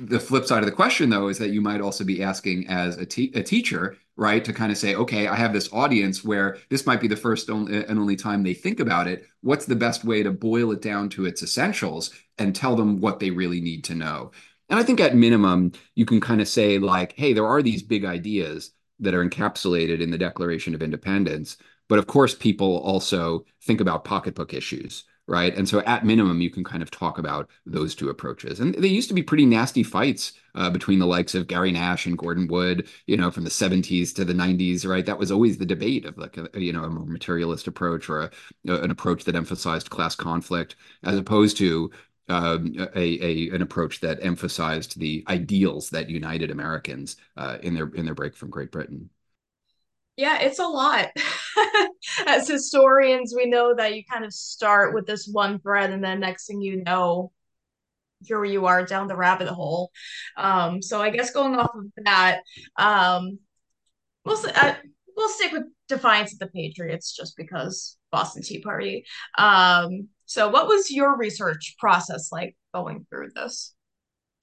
[0.00, 2.98] The flip side of the question though is that you might also be asking as
[2.98, 4.44] a, te- a teacher right?
[4.44, 7.48] To kind of say, okay, I have this audience where this might be the first
[7.48, 9.24] and only time they think about it.
[9.42, 13.20] What's the best way to boil it down to its essentials and tell them what
[13.20, 14.32] they really need to know?
[14.68, 17.82] And I think at minimum, you can kind of say, like, hey, there are these
[17.82, 21.56] big ideas that are encapsulated in the Declaration of Independence.
[21.88, 25.54] But of course, people also think about pocketbook issues right?
[25.54, 28.60] And so at minimum, you can kind of talk about those two approaches.
[28.60, 32.06] And they used to be pretty nasty fights uh, between the likes of Gary Nash
[32.06, 35.04] and Gordon Wood, you know, from the 70s to the 90s, right?
[35.04, 38.22] That was always the debate of like, a, you know, a more materialist approach or
[38.22, 38.30] a,
[38.64, 41.90] an approach that emphasized class conflict as opposed to
[42.30, 47.88] um, a, a, an approach that emphasized the ideals that united Americans uh, in their
[47.88, 49.08] in their break from Great Britain.
[50.18, 51.10] Yeah, it's a lot.
[52.26, 56.18] As historians, we know that you kind of start with this one thread, and then
[56.18, 57.30] next thing you know,
[58.24, 59.92] here you are down the rabbit hole.
[60.36, 62.40] Um, so I guess going off of that,
[62.76, 63.38] um,
[64.24, 64.74] we'll uh,
[65.16, 69.04] we'll stick with Defiance of the Patriots just because Boston Tea Party.
[69.38, 73.72] Um, so what was your research process like going through this?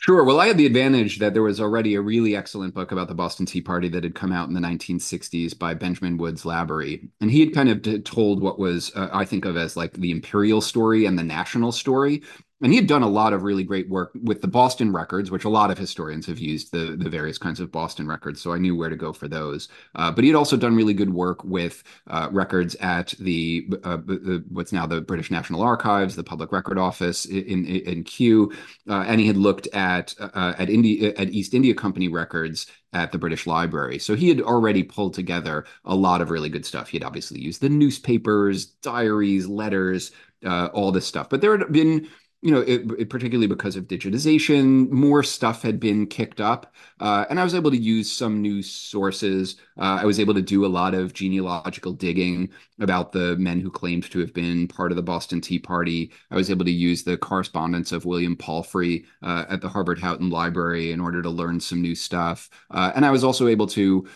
[0.05, 0.23] Sure.
[0.23, 3.15] Well, I had the advantage that there was already a really excellent book about the
[3.15, 7.09] Boston Tea Party that had come out in the 1960s by Benjamin Woods Labaree.
[7.21, 10.11] And he had kind of told what was, uh, I think of as like the
[10.11, 12.21] imperial story and the national story
[12.61, 15.43] and he had done a lot of really great work with the Boston records, which
[15.43, 18.41] a lot of historians have used the the various kinds of Boston records.
[18.41, 19.67] So I knew where to go for those.
[19.95, 23.97] Uh, but he had also done really good work with uh, records at the, uh,
[23.97, 28.53] the, what's now the British National Archives, the Public Record Office in in, in Kew,
[28.89, 33.11] uh, and he had looked at uh, at India at East India Company records at
[33.11, 33.99] the British Library.
[33.99, 36.87] So he had already pulled together a lot of really good stuff.
[36.87, 40.11] He had obviously used the newspapers, diaries, letters,
[40.45, 41.29] uh, all this stuff.
[41.29, 42.07] But there had been
[42.45, 47.25] you know, it, it, particularly because of digitization, more stuff had been kicked up, uh,
[47.27, 49.55] and I was able to use some new sources.
[49.79, 53.71] Uh, I was able to do a lot of genealogical digging about the men who
[53.71, 56.11] claimed to have been part of the Boston Tea Party.
[56.29, 60.29] I was able to use the correspondence of William Palfrey uh, at the Harvard Houghton
[60.29, 64.07] Library in order to learn some new stuff, uh, and I was also able to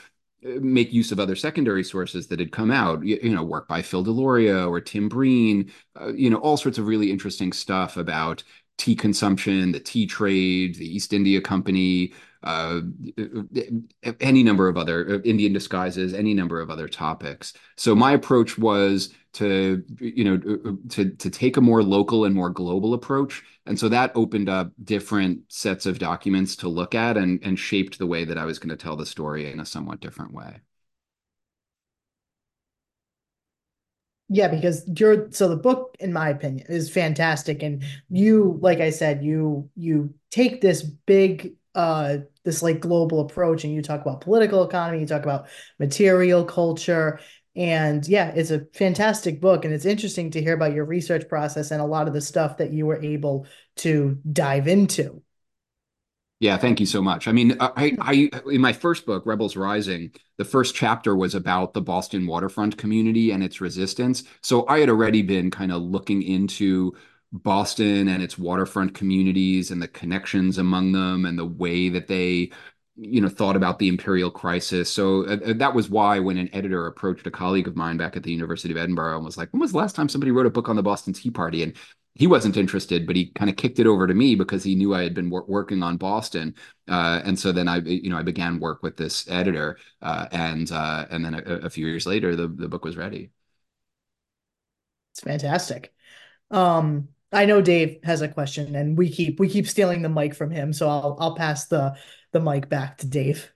[0.43, 3.81] make use of other secondary sources that had come out, you, you know, work by
[3.81, 8.43] Phil Deloria or Tim Breen, uh, you know, all sorts of really interesting stuff about
[8.77, 12.79] tea consumption, the tea trade, the East India Company, uh,
[14.21, 17.53] any number of other uh, Indian disguises, any number of other topics.
[17.75, 22.25] So my approach was to you know uh, uh, to to take a more local
[22.25, 23.43] and more global approach.
[23.65, 27.99] And so that opened up different sets of documents to look at and and shaped
[27.99, 30.61] the way that I was going to tell the story in a somewhat different way.
[34.31, 37.63] Yeah because you're so the book in my opinion is fantastic.
[37.63, 43.63] And you like i said you you take this big uh this like global approach
[43.63, 45.47] and you talk about political economy you talk about
[45.79, 47.19] material culture
[47.55, 49.65] and yeah, it's a fantastic book.
[49.65, 52.57] And it's interesting to hear about your research process and a lot of the stuff
[52.57, 55.21] that you were able to dive into.
[56.39, 57.27] Yeah, thank you so much.
[57.27, 61.35] I mean, uh, I, I in my first book, Rebels Rising, the first chapter was
[61.35, 64.23] about the Boston waterfront community and its resistance.
[64.41, 66.93] So I had already been kind of looking into
[67.33, 72.51] Boston and its waterfront communities and the connections among them and the way that they
[72.99, 74.91] you know thought about the imperial crisis.
[74.91, 78.17] So uh, uh, that was why when an editor approached a colleague of mine back
[78.17, 80.45] at the university of edinburgh and was like when was the last time somebody wrote
[80.45, 81.63] a book on the boston tea party?
[81.63, 81.75] And
[82.15, 84.93] he wasn't interested but he kind of kicked it over to me because he knew
[84.93, 86.53] i had been wor- working on boston.
[86.87, 90.71] Uh, and so then i you know i began work with this editor uh, and
[90.71, 93.31] uh, and then a, a, few years later the, the book was ready.
[95.13, 95.93] It's fantastic.
[96.51, 100.33] Um I know Dave has a question, and we keep we keep stealing the mic
[100.33, 101.95] from him, so I'll I'll pass the
[102.31, 103.51] the mic back to Dave.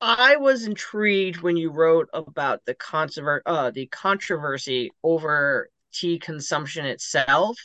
[0.00, 6.86] I was intrigued when you wrote about the controver- uh, the controversy over tea consumption
[6.86, 7.56] itself.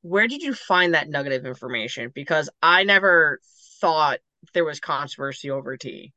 [0.00, 2.10] Where did you find that nugget of information?
[2.14, 3.38] Because I never
[3.80, 4.20] thought
[4.54, 6.12] there was controversy over tea.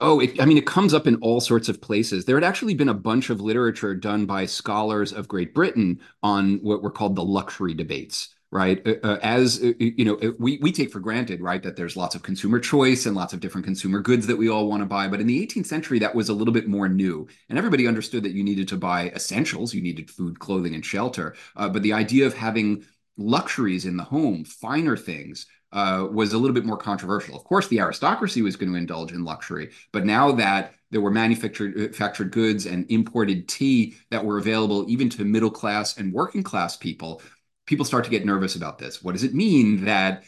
[0.00, 2.24] Oh, it, I mean, it comes up in all sorts of places.
[2.24, 6.56] There had actually been a bunch of literature done by scholars of Great Britain on
[6.62, 8.86] what were called the luxury debates right?
[8.86, 11.96] Uh, uh as uh, you know, uh, we we take for granted, right, that there's
[11.96, 14.86] lots of consumer choice and lots of different consumer goods that we all want to
[14.86, 15.08] buy.
[15.08, 18.22] But in the 18th century, that was a little bit more new, and everybody understood
[18.24, 21.34] that you needed to buy essentials, you needed food, clothing, and shelter.
[21.56, 22.84] Uh, but the idea of having
[23.16, 25.46] luxuries in the home, finer things.
[25.72, 27.36] Uh, was a little bit more controversial.
[27.36, 31.10] Of course, the aristocracy was going to indulge in luxury, but now that there were
[31.10, 36.42] manufactured manufactured goods and imported tea that were available even to middle class and working
[36.42, 37.20] class people,
[37.66, 39.02] people start to get nervous about this.
[39.02, 40.24] What does it mean that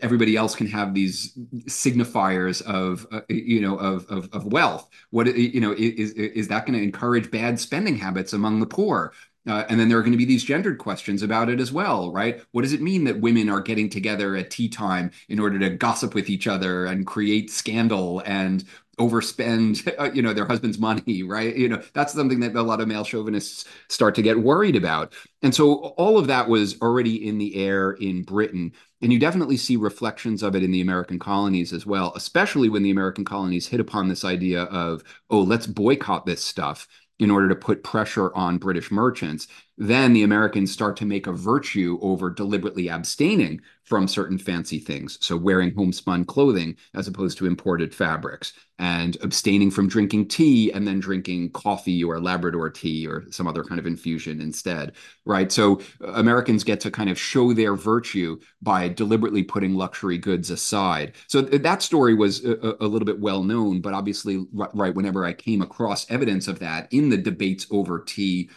[0.00, 4.88] everybody else can have these signifiers of uh, you know of, of, of wealth?
[5.10, 9.12] What you know is is that going to encourage bad spending habits among the poor?
[9.44, 12.12] Uh, and then there are going to be these gendered questions about it as well,
[12.12, 12.42] right?
[12.52, 15.70] What does it mean that women are getting together at tea time in order to
[15.70, 18.62] gossip with each other and create scandal and
[18.98, 21.56] overspend uh, you know their husband's money right?
[21.56, 25.12] You know that's something that a lot of male chauvinists start to get worried about.
[25.42, 28.72] And so all of that was already in the air in britain.
[29.00, 32.84] And you definitely see reflections of it in the american colonies as well especially when
[32.84, 36.86] the american colonies hit upon this idea of oh let's boycott this stuff
[37.22, 39.46] in order to put pressure on British merchants,
[39.78, 45.18] then the Americans start to make a virtue over deliberately abstaining from certain fancy things.
[45.20, 50.86] So wearing homespun clothing as opposed to imported fabrics and abstaining from drinking tea and
[50.86, 54.92] then drinking coffee or Labrador tea or some other kind of infusion instead,
[55.24, 55.50] right?
[55.50, 61.12] So Americans get to kind of show their virtue by deliberately putting luxury goods aside.
[61.26, 65.32] So that story was a, a little bit well known, but obviously, right, whenever I
[65.32, 68.50] came across evidence of that in the debates over tea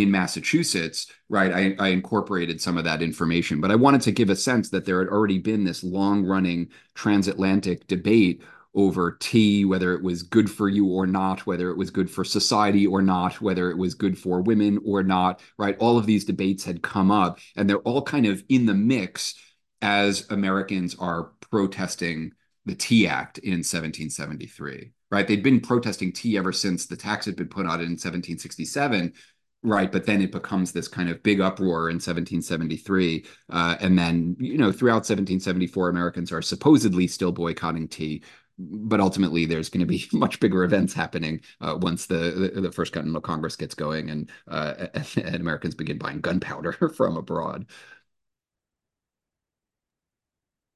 [0.00, 3.60] in Massachusetts, right, I, I, incorporated some of that information.
[3.60, 6.68] But I wanted to give a sense that there had already been this long running
[6.94, 8.42] transatlantic debate
[8.74, 12.24] over tea, whether it was good for you or not, whether it was good for
[12.24, 15.76] society or not, whether it was good for women or not, right?
[15.78, 19.34] All of these debates had come up and they're all kind of in the mix
[19.82, 22.32] as Americans are protesting
[22.64, 25.26] the Tea Act in 1773 right?
[25.26, 29.12] They'd been protesting tea ever since the tax had been put on in 1767,
[29.62, 29.92] right?
[29.92, 33.26] But then it becomes this kind of big uproar in 1773.
[33.50, 38.22] Uh, and then, you know, throughout 1774, Americans are supposedly still boycotting tea.
[38.58, 42.72] But ultimately, there's going to be much bigger events happening uh, once the, the, the
[42.72, 47.66] First Continental Congress gets going and, uh, and Americans begin buying gunpowder from abroad.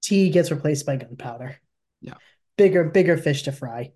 [0.02, 1.56] Tea gets replaced by gunpowder.
[2.02, 2.14] Yeah.
[2.58, 3.92] Bigger, bigger fish to fry.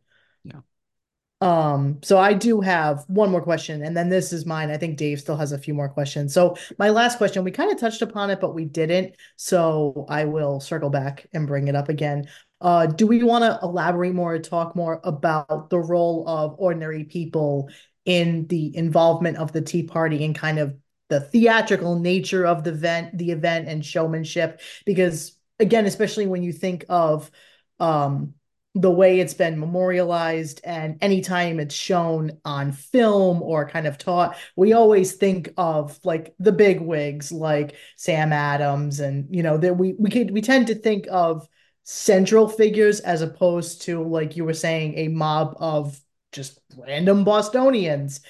[1.40, 4.70] Um, so I do have one more question, and then this is mine.
[4.70, 6.34] I think Dave still has a few more questions.
[6.34, 9.14] So my last question, we kind of touched upon it, but we didn't.
[9.36, 12.28] So I will circle back and bring it up again.
[12.60, 17.04] Uh, do we want to elaborate more or talk more about the role of ordinary
[17.04, 17.70] people
[18.04, 20.76] in the involvement of the Tea Party and kind of
[21.08, 24.60] the theatrical nature of the event, the event and showmanship?
[24.84, 27.30] Because again, especially when you think of
[27.78, 28.34] um
[28.74, 34.36] the way it's been memorialized and anytime it's shown on film or kind of taught
[34.56, 39.76] we always think of like the big wigs like sam adams and you know that
[39.76, 41.48] we we could we tend to think of
[41.84, 45.98] central figures as opposed to like you were saying a mob of
[46.32, 48.20] just random bostonians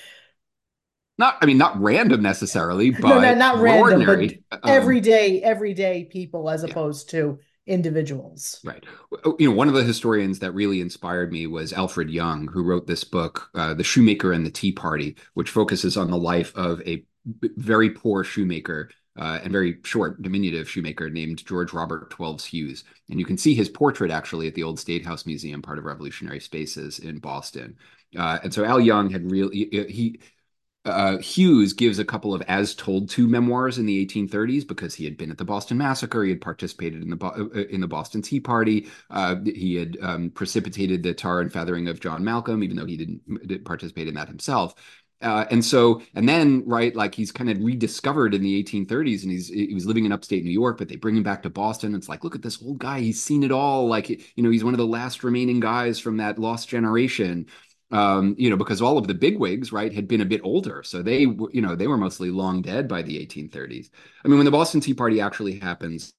[1.19, 4.45] not i mean not random necessarily but no, no not random ordinary.
[4.51, 7.21] but um, everyday everyday people as opposed yeah.
[7.21, 8.61] to individuals.
[8.65, 8.85] Right.
[9.39, 12.87] You know, one of the historians that really inspired me was Alfred Young, who wrote
[12.87, 16.81] this book, uh, The Shoemaker and the Tea Party, which focuses on the life of
[16.87, 17.05] a
[17.57, 22.85] very poor shoemaker uh, and very short, diminutive shoemaker named George Robert Twelves Hewes.
[23.11, 25.85] And you can see his portrait actually at the Old State House Museum, part of
[25.85, 27.77] Revolutionary Spaces in Boston.
[28.17, 30.21] Uh, and so Al Young had really he
[30.85, 35.05] uh, Hewes gives a couple of as told to memoirs in the 1830s because he
[35.05, 37.89] had been at the Boston Massacre, he had participated in the Bo- uh, in the
[37.89, 42.63] Boston Tea Party, uh, he had um, precipitated the tar and feathering of John Malcolm,
[42.63, 44.75] even though he didn't, didn't participate in that himself.
[45.21, 49.33] Uh, and so, and then, right, like he's kind of rediscovered in the 1830s, and
[49.33, 51.93] he's he was living in upstate New York, but they bring him back to Boston.
[51.97, 53.89] It's like, look at this old guy; he's seen it all.
[53.89, 57.47] Like, you know, he's one of the last remaining guys from that lost generation
[57.91, 61.03] um, you know, because all of the bigwigs, right, had been a bit older, so
[61.03, 63.91] they, you know, they were mostly long dead by the 1830s.
[64.25, 66.13] I mean, when the Boston Tea Party actually happens,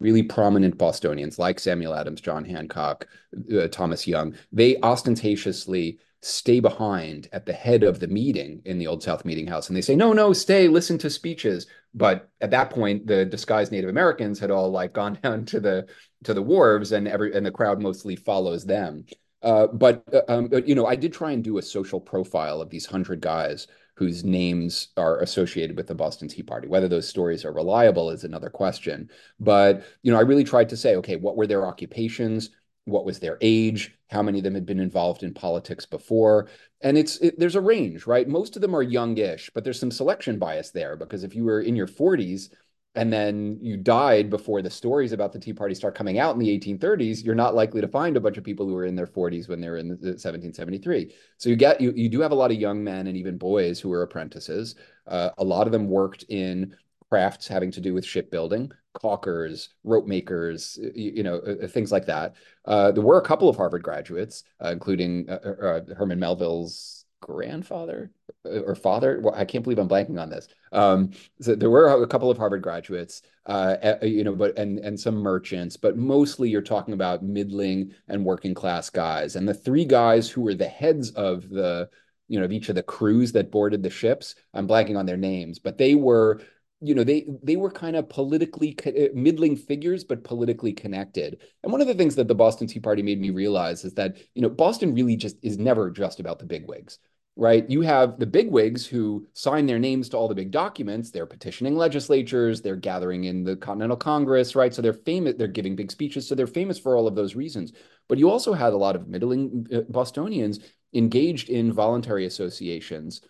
[0.00, 3.06] really prominent Bostonians like Samuel Adams, John Hancock,
[3.54, 8.86] uh, Thomas Young, they ostentatiously stay behind at the head of the meeting in the
[8.86, 12.50] Old South Meeting House, and they say, "No, no, stay, listen to speeches." But at
[12.50, 15.86] that point, the disguised Native Americans had all like gone down to the
[16.24, 19.04] to the wharves, and every and the crowd mostly follows them.
[19.42, 22.60] Uh, but, uh, um, but you know, I did try and do a social profile
[22.60, 26.68] of these hundred guys whose names are associated with the Boston Tea Party.
[26.68, 29.10] Whether those stories are reliable is another question.
[29.40, 32.50] But you know, I really tried to say, okay, what were their occupations?
[32.84, 33.96] What was their age?
[34.10, 36.48] How many of them had been involved in politics before?
[36.82, 38.28] And it's it, there's a range, right?
[38.28, 41.60] Most of them are youngish, but there's some selection bias there because if you were
[41.60, 42.50] in your 40s
[42.96, 46.40] and then you died before the stories about the Tea Party start coming out in
[46.40, 49.06] the 1830s, you're not likely to find a bunch of people who were in their
[49.06, 51.14] 40s when they were in the, 1773.
[51.36, 53.78] So you get you you do have a lot of young men and even boys
[53.78, 54.74] who were apprentices.
[55.06, 56.74] Uh, a lot of them worked in
[57.10, 61.92] crafts having to do with shipbuilding, caulkers, rope makers, you, you know, uh, uh, things
[61.92, 62.34] like that.
[62.64, 68.10] Uh, there were a couple of Harvard graduates, uh, including uh, Herman Melville's grandfather
[68.44, 69.22] or father.
[69.34, 70.48] I can't believe I'm blanking on this.
[70.72, 71.10] Um,
[71.40, 75.16] so there were a couple of Harvard graduates, uh, you know, but and and some
[75.16, 79.36] merchants, but mostly you're talking about middling and working class guys.
[79.36, 81.88] And the three guys who were the heads of the,
[82.28, 84.34] you know, of each of the crews that boarded the ships.
[84.54, 86.40] I'm blanking on their names, but they were
[86.80, 91.40] you know they they were kind of politically uh, middling figures but politically connected.
[91.62, 94.16] And one of the things that the boston tea party made me realize is that
[94.34, 96.98] you know boston really just is never just about the bigwigs
[97.36, 97.68] right?
[97.68, 101.10] You have the bigwigs who sign their names to all the big documents.
[101.10, 102.62] They're petitioning legislatures.
[102.62, 104.72] They're gathering in the continental congress right?
[104.72, 106.26] So they're famous they're giving big speeches.
[106.26, 107.72] So they're famous for all of those reasons.
[108.08, 110.60] But you also had a lot of middling uh, bostonians
[110.94, 113.20] engaged in voluntary associations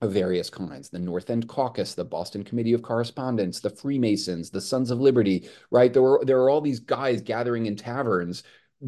[0.00, 4.60] of various kinds the North End Caucus, the Boston Committee of Correspondence, the Freemasons, the
[4.60, 5.92] Sons of Liberty, right?
[5.92, 8.42] There were there are all these guys gathering in taverns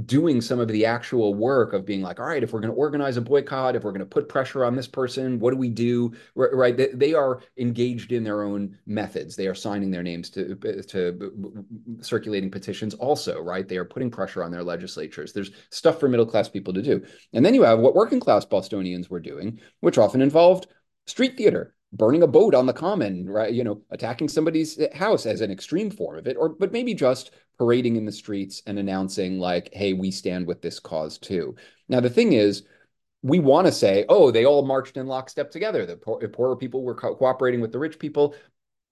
[0.06, 2.78] doing some of the actual work of being like, all right, if we're going to
[2.78, 5.68] organize a boycott, if we're going to put pressure on this person, what do we
[5.68, 6.10] do?
[6.34, 6.98] Right?
[6.98, 9.36] They, are engaged in their own methods.
[9.36, 10.54] They are signing their names to
[10.88, 11.58] to
[12.00, 12.94] circulating petitions.
[12.94, 13.68] Also, right?
[13.68, 15.34] They are putting pressure on their legislatures.
[15.34, 17.04] There's stuff for middle class people to do,
[17.34, 20.68] and then you have what working class Bostonians were doing, which often involved
[21.06, 23.52] street theater burning a boat on the common right?
[23.52, 27.32] You know attacking somebody's house as an extreme form of it or but maybe just
[27.58, 31.54] parading in the streets and announcing like hey we stand with this cause too.
[31.88, 32.62] Now the thing is
[33.22, 35.84] we want to say oh they all marched in lockstep together.
[35.86, 38.34] The poor, poorer people were co- cooperating with the rich people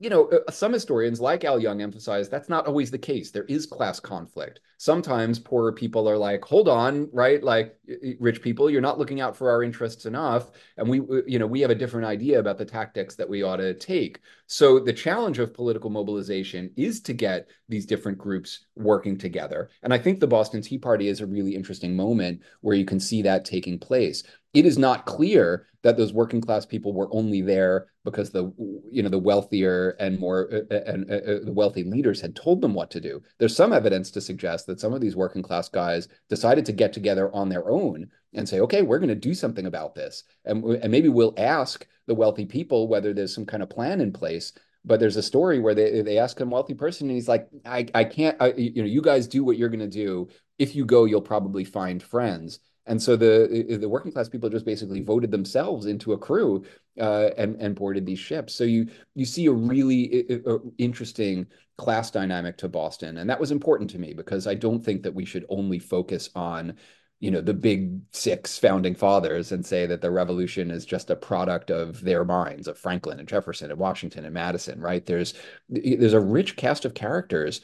[0.01, 3.31] you know, uh, some historians like Al Young emphasize that's not always the case.
[3.31, 4.61] There is class conflict.
[4.79, 7.45] Sometimes poorer people are like, hold on, right?
[7.45, 7.77] Like
[8.19, 10.53] rich people, you're not looking out for our interests enough.
[10.79, 13.59] And we, you know, we have a different idea about the tactics that we ought
[13.59, 14.21] to take.
[14.47, 19.69] So the challenge of political mobilization is to get these different groups working together.
[19.83, 23.01] And I think the Boston Tea Party is a really interesting moment where you can
[23.01, 24.23] see that taking place
[24.53, 28.53] it is not clear that those working class people were only there because the
[28.91, 32.61] you know the wealthier and more uh, uh and uh, the wealthy leaders had told
[32.61, 33.23] them what to do.
[33.39, 36.93] There's some evidence to suggest that some of these working class guys decided to get
[36.93, 40.25] together on their own and say okay we're going to do something about this.
[40.45, 44.13] And, and maybe we'll ask the wealthy people whether there's some kind of plan in
[44.13, 44.53] place.
[44.85, 47.87] But there's a story where they they ask a wealthy person and he's like i
[47.95, 50.29] i can't I, you know you guys do what you're going to do
[50.61, 52.61] if you go you'll probably find friends.
[52.87, 56.65] And so the the working class people just basically voted themselves into a crew
[57.01, 58.55] uh, and and boarded these ships.
[58.55, 60.43] So you you see a really
[60.79, 61.47] interesting
[61.77, 65.15] class dynamic to Boston, and that was important to me because I don't think that
[65.15, 66.77] we should only focus on
[67.21, 71.17] you know the big six founding fathers and say that the revolution is just a
[71.17, 75.05] product of their minds of franklin and jefferson and washington and madison right?
[75.05, 75.35] There's
[75.69, 77.61] there's a rich cast of characters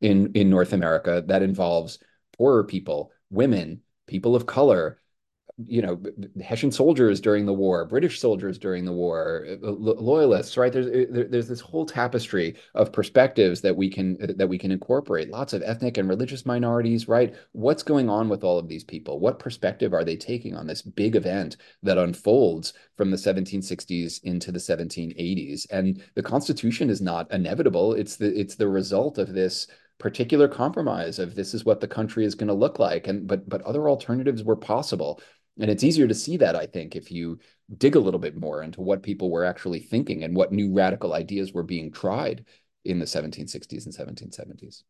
[0.00, 1.98] in in north america that involves
[2.40, 4.98] poorer people women people of color,
[5.66, 6.00] you know,
[6.42, 10.72] Hessian soldiers during the war, British soldiers during the war, loyalists, right?
[10.72, 15.28] There's there's this whole tapestry of perspectives that we can that we can incorporate.
[15.28, 17.34] Lots of ethnic and religious minorities, right?
[17.52, 19.20] What's going on with all of these people?
[19.20, 24.50] What perspective are they taking on this big event that unfolds from the 1760s into
[24.50, 25.66] the 1780s?
[25.70, 27.92] And the Constitution is not inevitable.
[27.92, 29.66] It's the it's the result of this
[30.00, 33.48] particular compromise of this is what the country is going to look like and but
[33.48, 35.20] but other alternatives were possible
[35.60, 37.38] and it's easier to see that i think if you
[37.76, 41.12] dig a little bit more into what people were actually thinking and what new radical
[41.12, 42.44] ideas were being tried
[42.84, 44.82] in the 1760s and 1770s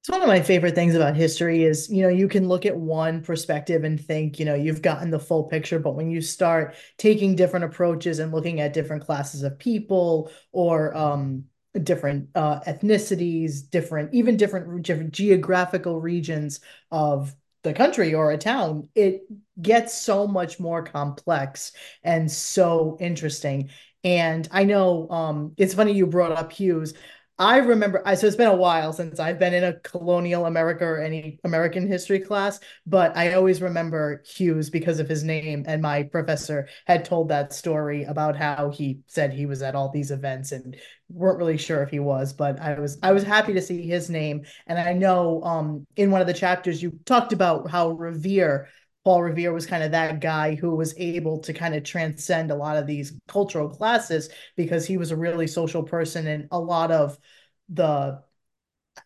[0.00, 2.74] it's one of my favorite things about history is, you know, you can look at
[2.74, 5.78] one perspective and think, you know, you've gotten the full picture.
[5.78, 10.96] But when you start taking different approaches and looking at different classes of people or
[10.96, 11.44] um,
[11.82, 16.60] different uh, ethnicities, different even different different geographical regions
[16.90, 19.22] of the country or a town, it
[19.60, 23.70] gets so much more complex and so interesting.
[24.02, 26.94] And I know um, it's funny you brought up Hewes.
[27.40, 30.98] I remember, so it's been a while since I've been in a colonial America or
[31.00, 35.64] any American history class, but I always remember Hewes because of his name.
[35.66, 39.88] And my professor had told that story about how he said he was at all
[39.88, 40.76] these events and
[41.08, 44.10] weren't really sure if he was, but I was I was happy to see his
[44.10, 44.44] name.
[44.66, 48.68] And I know um in one of the chapters you talked about how Revere
[49.04, 52.54] Paul Revere was kind of that guy who was able to kind of transcend a
[52.54, 56.90] lot of these cultural classes because he was a really social person and a lot
[56.90, 57.18] of
[57.70, 58.22] the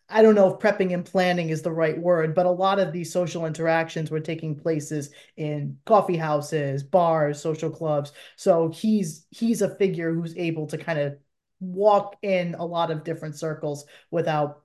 [0.09, 2.91] I don't know if prepping and planning is the right word, but a lot of
[2.91, 8.11] these social interactions were taking places in coffee houses, bars, social clubs.
[8.35, 11.17] So he's he's a figure who's able to kind of
[11.59, 14.61] walk in a lot of different circles without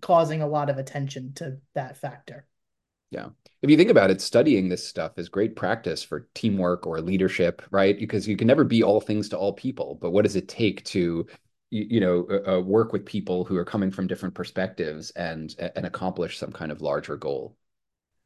[0.00, 2.46] causing a lot of attention to that factor.
[3.10, 3.28] Yeah.
[3.62, 7.62] If you think about it, studying this stuff is great practice for teamwork or leadership,
[7.70, 7.98] right?
[7.98, 9.96] Because you can never be all things to all people.
[10.00, 11.26] But what does it take to
[11.70, 15.86] you, know uh, uh, work with people who are coming from different perspectives and and
[15.86, 17.56] accomplish some kind of larger goal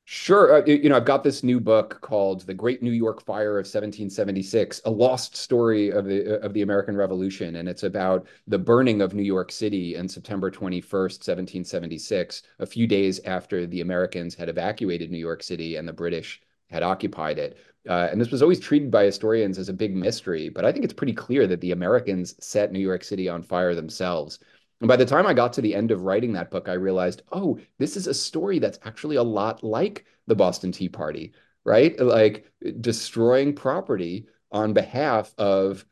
[0.08, 0.54] Sure.
[0.62, 3.66] Uh, you know, I've got this new book called The Great New York Fire of
[3.66, 9.02] 1776, a lost story of the of the American Revolution, and it's about the burning
[9.02, 14.48] of New York City on September 21st, 1776, a few days after the Americans had
[14.48, 16.40] evacuated New York City and the British
[16.70, 17.58] had occupied it.
[17.88, 20.84] Uh, and this was always treated by historians as a big mystery, but I think
[20.84, 24.38] it's pretty clear that the Americans set New York City on fire themselves.
[24.80, 27.22] And by the time I got to the end of writing that book, I realized,
[27.32, 31.32] oh, this is a story that's actually a lot like the Boston Tea Party,
[31.64, 31.98] right?
[31.98, 32.50] Like
[32.80, 35.84] destroying property on behalf of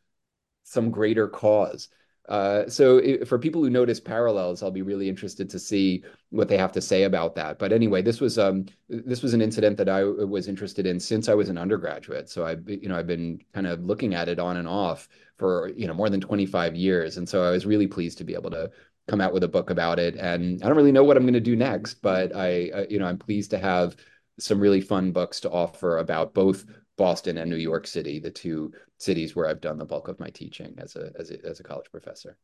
[0.65, 1.89] some greater cause.
[2.29, 6.49] Uh, so it, for people who notice parallels, I'll be really interested to see what
[6.49, 7.59] they have to say about that.
[7.59, 11.29] But anyway, this was um, this was an incident that I was interested in since
[11.29, 12.31] I was an undergraduate.
[12.31, 15.71] So I, you know, I've been kind of looking at it on and off for
[15.77, 18.51] you know more than 25 years, and so I was really pleased to be able
[18.51, 18.71] to
[19.07, 20.17] come out with a book about it.
[20.17, 22.99] And I don't really know what I'm going to do next, but I, uh, you
[22.99, 23.97] know, I'm pleased to have
[24.39, 26.65] some really fun books to offer about both
[26.97, 30.31] Boston and New York City, the two cities where I've done the bulk of my
[30.31, 32.37] teaching as a as a, as a college professor.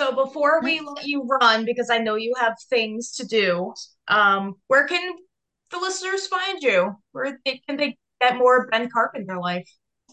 [0.00, 3.74] So before we let you run, because I know you have things to do,
[4.06, 5.16] um, where can
[5.70, 6.94] the listeners find you?
[7.12, 9.68] Where they, can they get more Ben Carpenter life?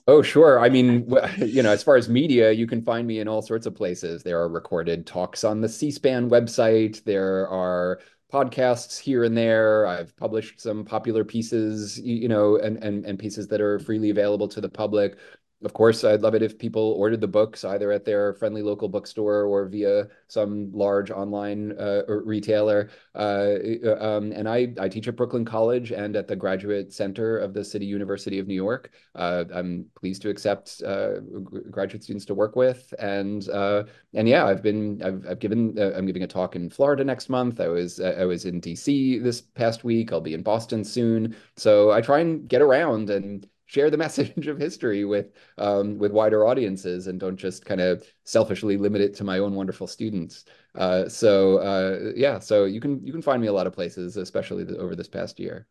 [0.08, 0.60] Oh, sure.
[0.60, 1.08] I mean,
[1.38, 4.22] you know, as far as media, you can find me in all sorts of places.
[4.22, 7.04] There are recorded talks on the C-SPAN website.
[7.06, 8.00] There are
[8.36, 9.88] podcasts here and there.
[9.88, 14.48] I've published some popular pieces, you know, and and and pieces that are freely available
[14.50, 15.18] to the public
[15.66, 18.88] of course, I'd love it if people ordered the books either at their friendly local
[18.88, 22.92] bookstore or via some large online uh, retailer.
[23.16, 27.40] Uh, uh, um, and I, I teach at Brooklyn College and at the Graduate Center
[27.40, 28.92] of the City University of New York.
[29.16, 31.20] Uh, I'm pleased to accept uh,
[31.72, 36.06] graduate students to work with, and uh, and yeah, I've been I've, I've given I'm
[36.06, 37.60] giving a talk in Florida next month.
[37.60, 39.18] I was I was in D.C.
[39.18, 40.14] this past week.
[40.14, 41.36] I'll be in Boston soon.
[41.58, 46.12] So I try and get around and share the message of history with um, with
[46.12, 50.46] wider audiences and don't just kind of selfishly limit it to my own wonderful students.
[50.76, 54.18] Uh, so uh, yeah, so you can you can find me a lot of places,
[54.18, 55.68] especially the, over this past year.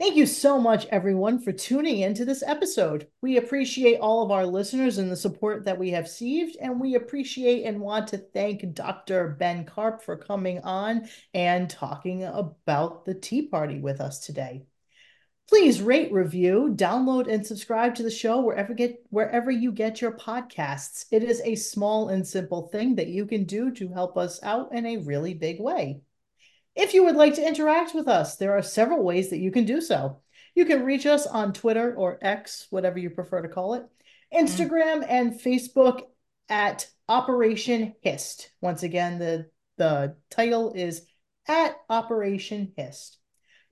[0.00, 3.06] Thank you so much, everyone, for tuning into this episode.
[3.22, 6.96] We appreciate all of our listeners and the support that we have received, and we
[6.96, 9.36] appreciate and want to thank Dr.
[9.38, 14.66] Ben Carp for coming on and talking about the Tea Party with us today.
[15.48, 20.12] Please rate, review, download, and subscribe to the show wherever get wherever you get your
[20.12, 21.04] podcasts.
[21.10, 24.72] It is a small and simple thing that you can do to help us out
[24.72, 26.00] in a really big way.
[26.74, 29.66] If you would like to interact with us, there are several ways that you can
[29.66, 30.22] do so.
[30.54, 33.84] You can reach us on Twitter or X, whatever you prefer to call it,
[34.34, 35.06] Instagram mm.
[35.08, 36.02] and Facebook
[36.48, 38.50] at Operation Hist.
[38.60, 41.02] Once again, the the title is
[41.46, 43.18] at Operation Hist.